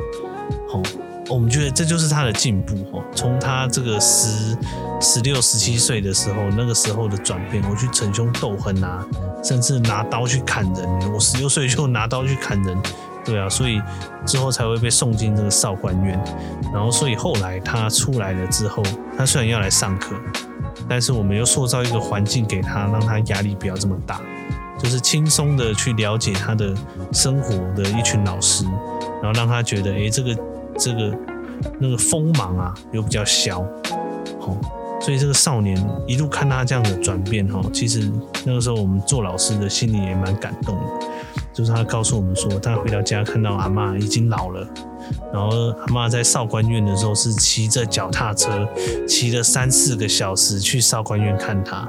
[0.70, 0.83] 好，
[1.29, 3.03] 我们觉得这就是他的进步哦。
[3.14, 4.57] 从他这个十
[5.01, 9.05] 十六、十七岁的时候，那个时候的转变，我去逞凶斗狠啊，
[9.42, 11.12] 甚至拿刀去砍人。
[11.12, 12.77] 我十六岁就拿刀去砍人。
[13.23, 13.81] 对啊，所以
[14.25, 16.18] 之后才会被送进这个少管院，
[16.73, 18.83] 然后所以后来他出来了之后，
[19.16, 20.16] 他虽然要来上课，
[20.88, 24.21] 但是我们又塑造一个环境给他，让他压力不要这么大，
[24.79, 26.75] 就是轻松的去了解他的
[27.12, 28.64] 生活的一群老师，
[29.23, 30.37] 然后让他觉得，哎，这个
[30.79, 31.16] 这个
[31.79, 33.61] 那个锋芒啊，又比较小，
[34.40, 34.57] 好，
[35.01, 38.11] 所以这个少年一路看他这样的转变，哈，其实
[38.45, 40.83] 那个时候我们做老师的心里也蛮感动的。
[41.61, 44.66] 就是他告诉我们说，他回到家看到阿妈已经老了，
[45.31, 48.66] 然后阿妈在少官院的时候是骑着脚踏车，
[49.07, 51.87] 骑了三四个小时去少官院看他。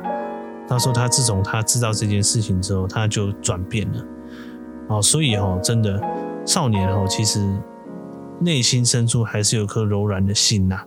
[0.67, 4.05] 他说他自从他知道这件事情之后，他就转变了。
[4.89, 5.97] 哦，所以哦，真的
[6.45, 7.39] 少年哦，其实
[8.41, 10.81] 内心深处还是有颗柔软的心呐。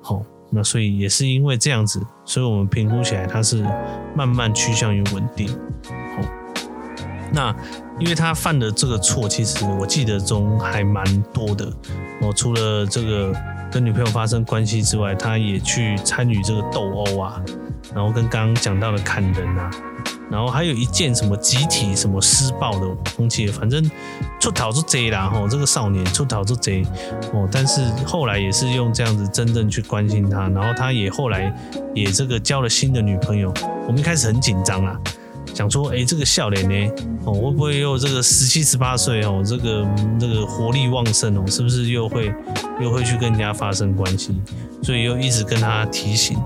[0.00, 3.62] 好，那所以也是因为这样子，所以我们评估起来他是
[4.16, 5.54] 慢慢趋向于稳定。
[7.32, 7.54] 那
[7.98, 11.64] 因为他犯的这个错，其实我记得中还蛮多的。
[12.20, 13.34] 哦，除了这个
[13.70, 17.40] 跟女朋友发生关系之外，他也去参与这个斗殴啊，
[17.94, 19.70] 然后跟刚刚讲到的砍人啊，
[20.30, 23.90] 然后还有一件什么集体什么施暴的风气，反正
[24.38, 26.84] 出逃出贼啦吼，这个少年出逃出贼
[27.32, 27.48] 哦。
[27.50, 31.52] 但是后来也是用这样子真正去关心他，然后他也后来
[31.94, 33.52] 也这个交了新的女朋友。
[33.86, 35.00] 我们一开始很紧张啦。
[35.54, 36.92] 想说，哎、这个笑脸呢，
[37.24, 39.86] 哦，会不会又这个十七十八岁哦，这个
[40.18, 42.34] 这个活力旺盛哦，是不是又会
[42.80, 44.34] 又会去跟人家发生关系？
[44.82, 46.38] 所以又一直跟他提醒，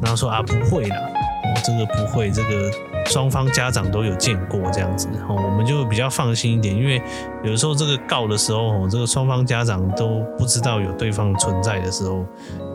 [0.00, 2.70] 然后说啊，不会啦，哦，这个不会，这个
[3.06, 7.02] 双方家长都有见过这样子，哦，我们就比较放心一点，因为
[7.42, 12.24] 有时候这个告的时候，哦，这个双方家长都不知道有对方存在的时候，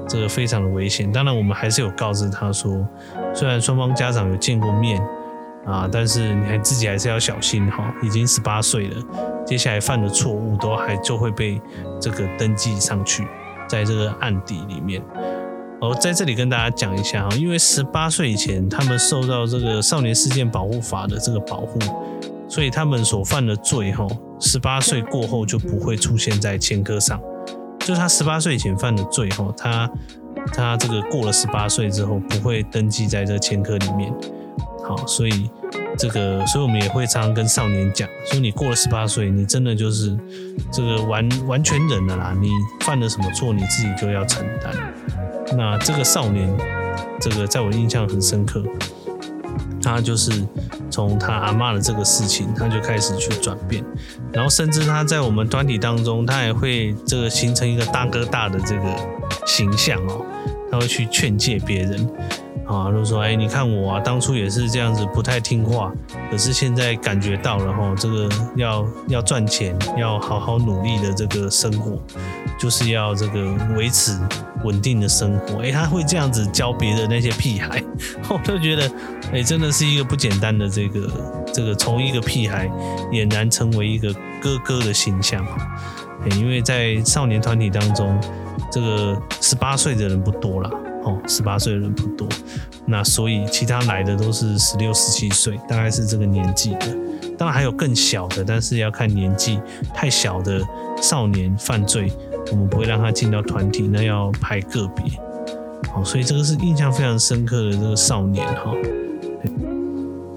[0.10, 1.10] 这个非常的危险。
[1.12, 2.86] 当然，我们还是有告知他说，
[3.34, 5.02] 虽然双方家长有见过面。
[5.68, 8.96] 啊，但是你还自己还是要小心哈，已经十八岁了，
[9.46, 11.62] 接下来犯的错误都还就会被
[12.00, 13.28] 这个登记上去，
[13.68, 15.04] 在这个案底里面。
[15.82, 21.78] 哦，在这里跟大家讲一下哈，因为十八岁以前他们受到这个少年事件保护法的这个保护，
[22.48, 24.08] 所以他们所犯的罪哈，
[24.40, 27.22] 十八岁过后就不会出现在前科上，
[27.80, 29.92] 就他十八岁以前犯的罪哈，他
[30.54, 34.12] 他这个过了十八岁之后不会登记在这前科里面。
[34.88, 35.50] 好，所以
[35.98, 40.18] 这个，所以我们也会常常跟少年讲，说你过了十八岁，你真的就是
[40.72, 44.74] 这个完完全人了啦，你犯了什么错，你自己就要承担。
[45.58, 46.50] 那这个少年，
[47.20, 48.64] 这个在我印象很深刻，
[49.84, 50.32] 他就是
[50.90, 53.84] 从他阿嬷的这个事情，他就开始去转变，
[54.32, 58.96] 然后甚至他在我们团体当中，他也会这个形成一个大哥大的这个
[59.46, 60.26] 形象哦，
[60.72, 62.10] 他会去劝诫别人。
[62.66, 65.90] 啊，就说哎，你看我啊，当初也是这样子不太听话，
[66.30, 71.98] 可是现在感觉到了哈，这个要要赚钱，要好好努力的这个生活，
[72.60, 74.20] 就是要这个维持
[74.66, 75.62] 稳定的生活。
[75.62, 77.82] 哎，他会这样子教别的那些屁孩，
[78.28, 78.92] 我就觉得
[79.32, 81.10] 哎，真的是一个不简单的这个
[81.54, 82.68] 这个从一个屁孩
[83.14, 85.46] 俨然成为一个哥哥的形象。
[86.38, 88.20] 因为在少年团体当中，
[88.72, 90.70] 这个十八岁的人不多了。
[91.04, 92.28] 哦，十八岁的人不多，
[92.86, 96.88] 那所以其他来的都是十六、十七岁，大概是这个年纪的。
[97.38, 99.58] 当然还有更小的，但是要看年纪
[99.94, 100.60] 太小的
[101.02, 102.12] 少年犯罪，
[102.52, 105.06] 我们不会让他进到团体，那要排个别。
[105.94, 108.74] 好，所以这个是印象非常深刻的这个少年哈。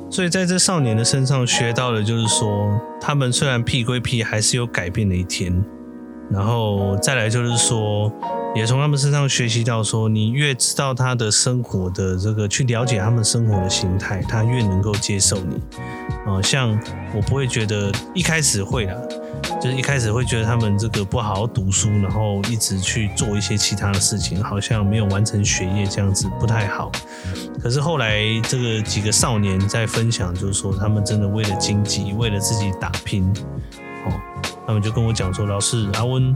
[0.08, 5.64] 所以在这少年的身上学到的就是说，他们虽然屁归屁，还是有改变的一天。
[6.30, 8.12] 然后再来就是说，
[8.54, 15.56] 也从他们身上学习到说，你越知道他的生活的这个，去了解他们生活的形态，他越能够接受你。
[16.26, 16.70] 啊、呃，像
[17.14, 18.94] 我不会觉得一开始会啦，
[19.60, 26.92] 就是一开始会觉得他们这个不好好读书，然后一直去做一些其他的事情，好像没有完成学业这样子不太好。
[27.60, 33.32] 可是后来这个几个少年在分享，就是说他们真的为了经济，为了自己打拼，
[34.70, 36.32] 他们就跟我讲说，老师阿温，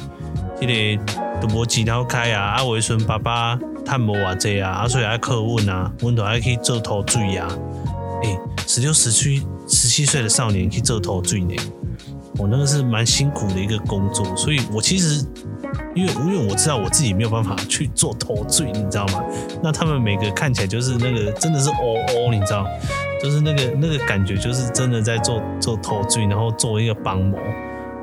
[0.60, 1.02] 这个
[1.40, 3.56] 都无钱头开啊，阿维孙爸爸
[3.86, 7.48] 探无偌济啊，阿所以爱课问啊，温都还可以做头水啊，
[8.24, 9.46] 哎，十六十七。
[9.66, 11.54] 十七岁的少年去做头最呢，
[12.36, 15.24] 我那个是蛮辛苦的一个工作，所以我其实
[15.94, 19.24] 因为因为我知道我自己没有办法去做头最，你知道吗？
[19.62, 22.66] 那他们每个看起来就是那个真的是哦哦，你知道，
[23.22, 27.38] 就是那个那个感觉就是真的在做做头最，然后做一个帮模，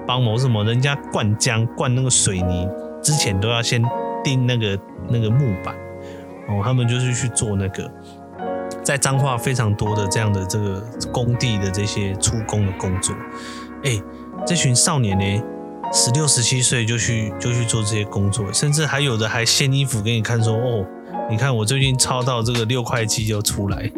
[0.07, 0.63] 帮忙什么？
[0.63, 2.67] 人家灌浆灌那个水泥
[3.01, 3.81] 之前都要先
[4.23, 4.79] 钉那个
[5.09, 5.75] 那个木板
[6.47, 7.89] 哦，他们就是去做那个。
[8.83, 13.15] 在彰化非常多的这样的这个工地的这些出工的工作，
[13.83, 14.01] 哎、
[14.43, 15.43] 这群少年呢，
[15.93, 20.83] 十六、十七岁就去就去做这些工作，甚至还有的还掀衣服给你看，说哦，
[21.29, 23.89] 你看我最近抄到这个六块肌就出来，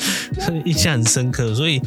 [0.64, 1.54] 印象很深刻。
[1.54, 1.80] 所以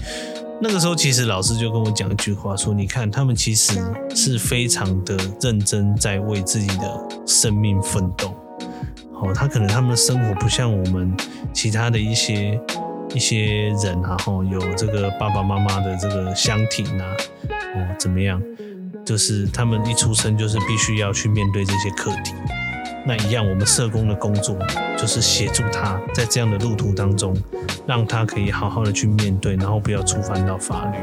[0.68, 3.80] 那个时候，其实老师就跟我讲一句话，说你看他们其实
[4.16, 8.34] 是非常的认真，在为自己的生命奋斗。
[9.14, 11.16] 哦，他可能他们的生活不像我们
[11.54, 12.60] 其他的一些
[13.14, 17.06] 一些人啊，吼，有这个爸爸妈妈的这个家庭啊，
[17.76, 18.42] 哦，怎么样？
[19.06, 22.34] 就是他们一出生就是必须要去面对这些课题。
[23.06, 24.58] 那一样，我们社工的工作
[24.98, 27.38] 就是协助他在这样的路途当中，
[27.88, 30.98] 让他可以好好的去面对，然后不要触犯到法律。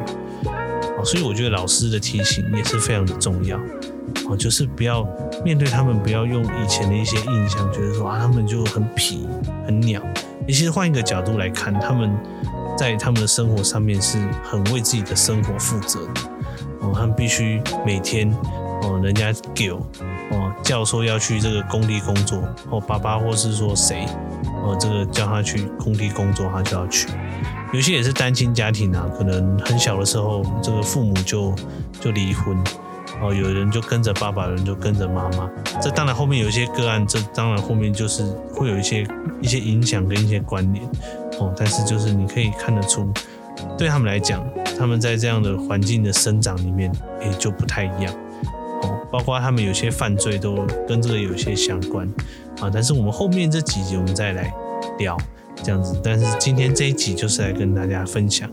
[0.99, 3.59] 哦，所以我觉得老师的提醒也是非常的重要。
[4.29, 5.07] 哦，就是不要
[5.45, 9.27] 面对他们，不要用以前的一些印象，觉得说啊，他们就很痞、
[9.67, 10.03] 很鸟。
[10.47, 12.13] 你其实换一个角度来看，他们
[12.77, 16.21] 在他们的生活上面是很为自己的生活负责的。
[16.81, 18.29] 哦，他们必须每天
[18.83, 19.81] 哦，人家给哦
[20.63, 24.07] 教授要去这个工地工作，哦，爸爸或是说谁
[24.63, 27.09] 哦，这个叫他去工地工作，他就要去。
[27.73, 31.55] 有些也是单亲家庭啊，可能很小的时候，这个父母就
[32.01, 32.57] 就离婚。
[33.21, 35.49] 哦，有人就跟着爸爸，有人就跟着妈妈。
[35.81, 39.07] 这当然后面有一些个案，这当然后面就是会有一些
[39.41, 40.85] 一些影响跟一些关联。
[41.39, 43.13] 哦，但是就是你可以看得出，
[43.79, 44.45] 对他们来讲，
[44.77, 46.91] 他们在这样的环境的生长里面，
[47.21, 48.13] 也，就不太一样。
[49.13, 52.09] 包括他们有些犯罪都跟这个有些相关。
[52.61, 54.53] 啊，但是我们后面这几集我们再来
[54.99, 55.17] 聊
[55.63, 56.01] 这样子。
[56.03, 58.49] 但是今天这一集就是来跟大家分享，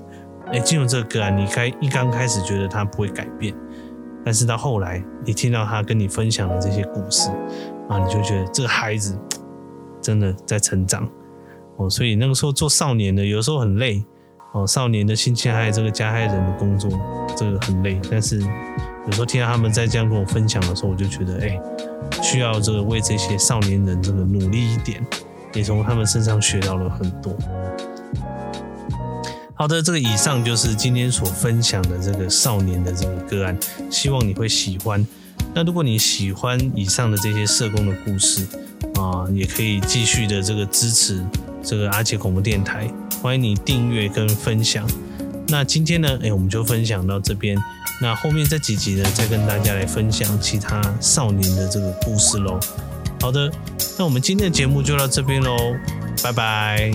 [0.51, 3.53] 诶，进入这个个案，你开一刚开始觉得他不会改变。
[4.25, 7.29] 但是到后来，你听到他跟你分享的这些故事
[7.87, 9.17] 啊，你就觉得这个孩子
[10.01, 11.07] 真的在成长
[11.77, 11.89] 哦。
[11.89, 14.03] 所以那个时候做少年的，有时候很累
[14.53, 14.67] 哦。
[14.67, 16.89] 少年的性侵害这个加害人的工作，
[17.35, 17.99] 这个很累。
[18.09, 18.41] 但是
[19.09, 21.59] 有时候听到他们在这样跟我分享的时候，我就觉得，哎、
[22.21, 25.03] 需要这个为这些少年人这个努力一点，
[25.55, 27.35] 也从他们身上学到了很多。
[29.55, 33.57] 好的，这个以上就是今天所分享的这个少年的这个个案，
[33.89, 35.03] 希望你会喜欢。
[35.55, 38.45] 那如果你喜欢以上的这些社工的故事
[38.93, 41.25] 啊，也可以继续的这个支持
[41.63, 42.87] 这个阿杰广播电台，
[43.23, 44.87] 欢迎你订阅跟分享。
[45.49, 47.57] 那今天呢，哎，我们就分享到这边。
[48.01, 52.59] 那后面这几集呢，再跟大家来分享其他少年的这个故事喽。
[53.19, 53.51] 好的，
[53.97, 55.57] 那我们今天的节目就到这边喽，
[56.23, 56.91] 拜拜。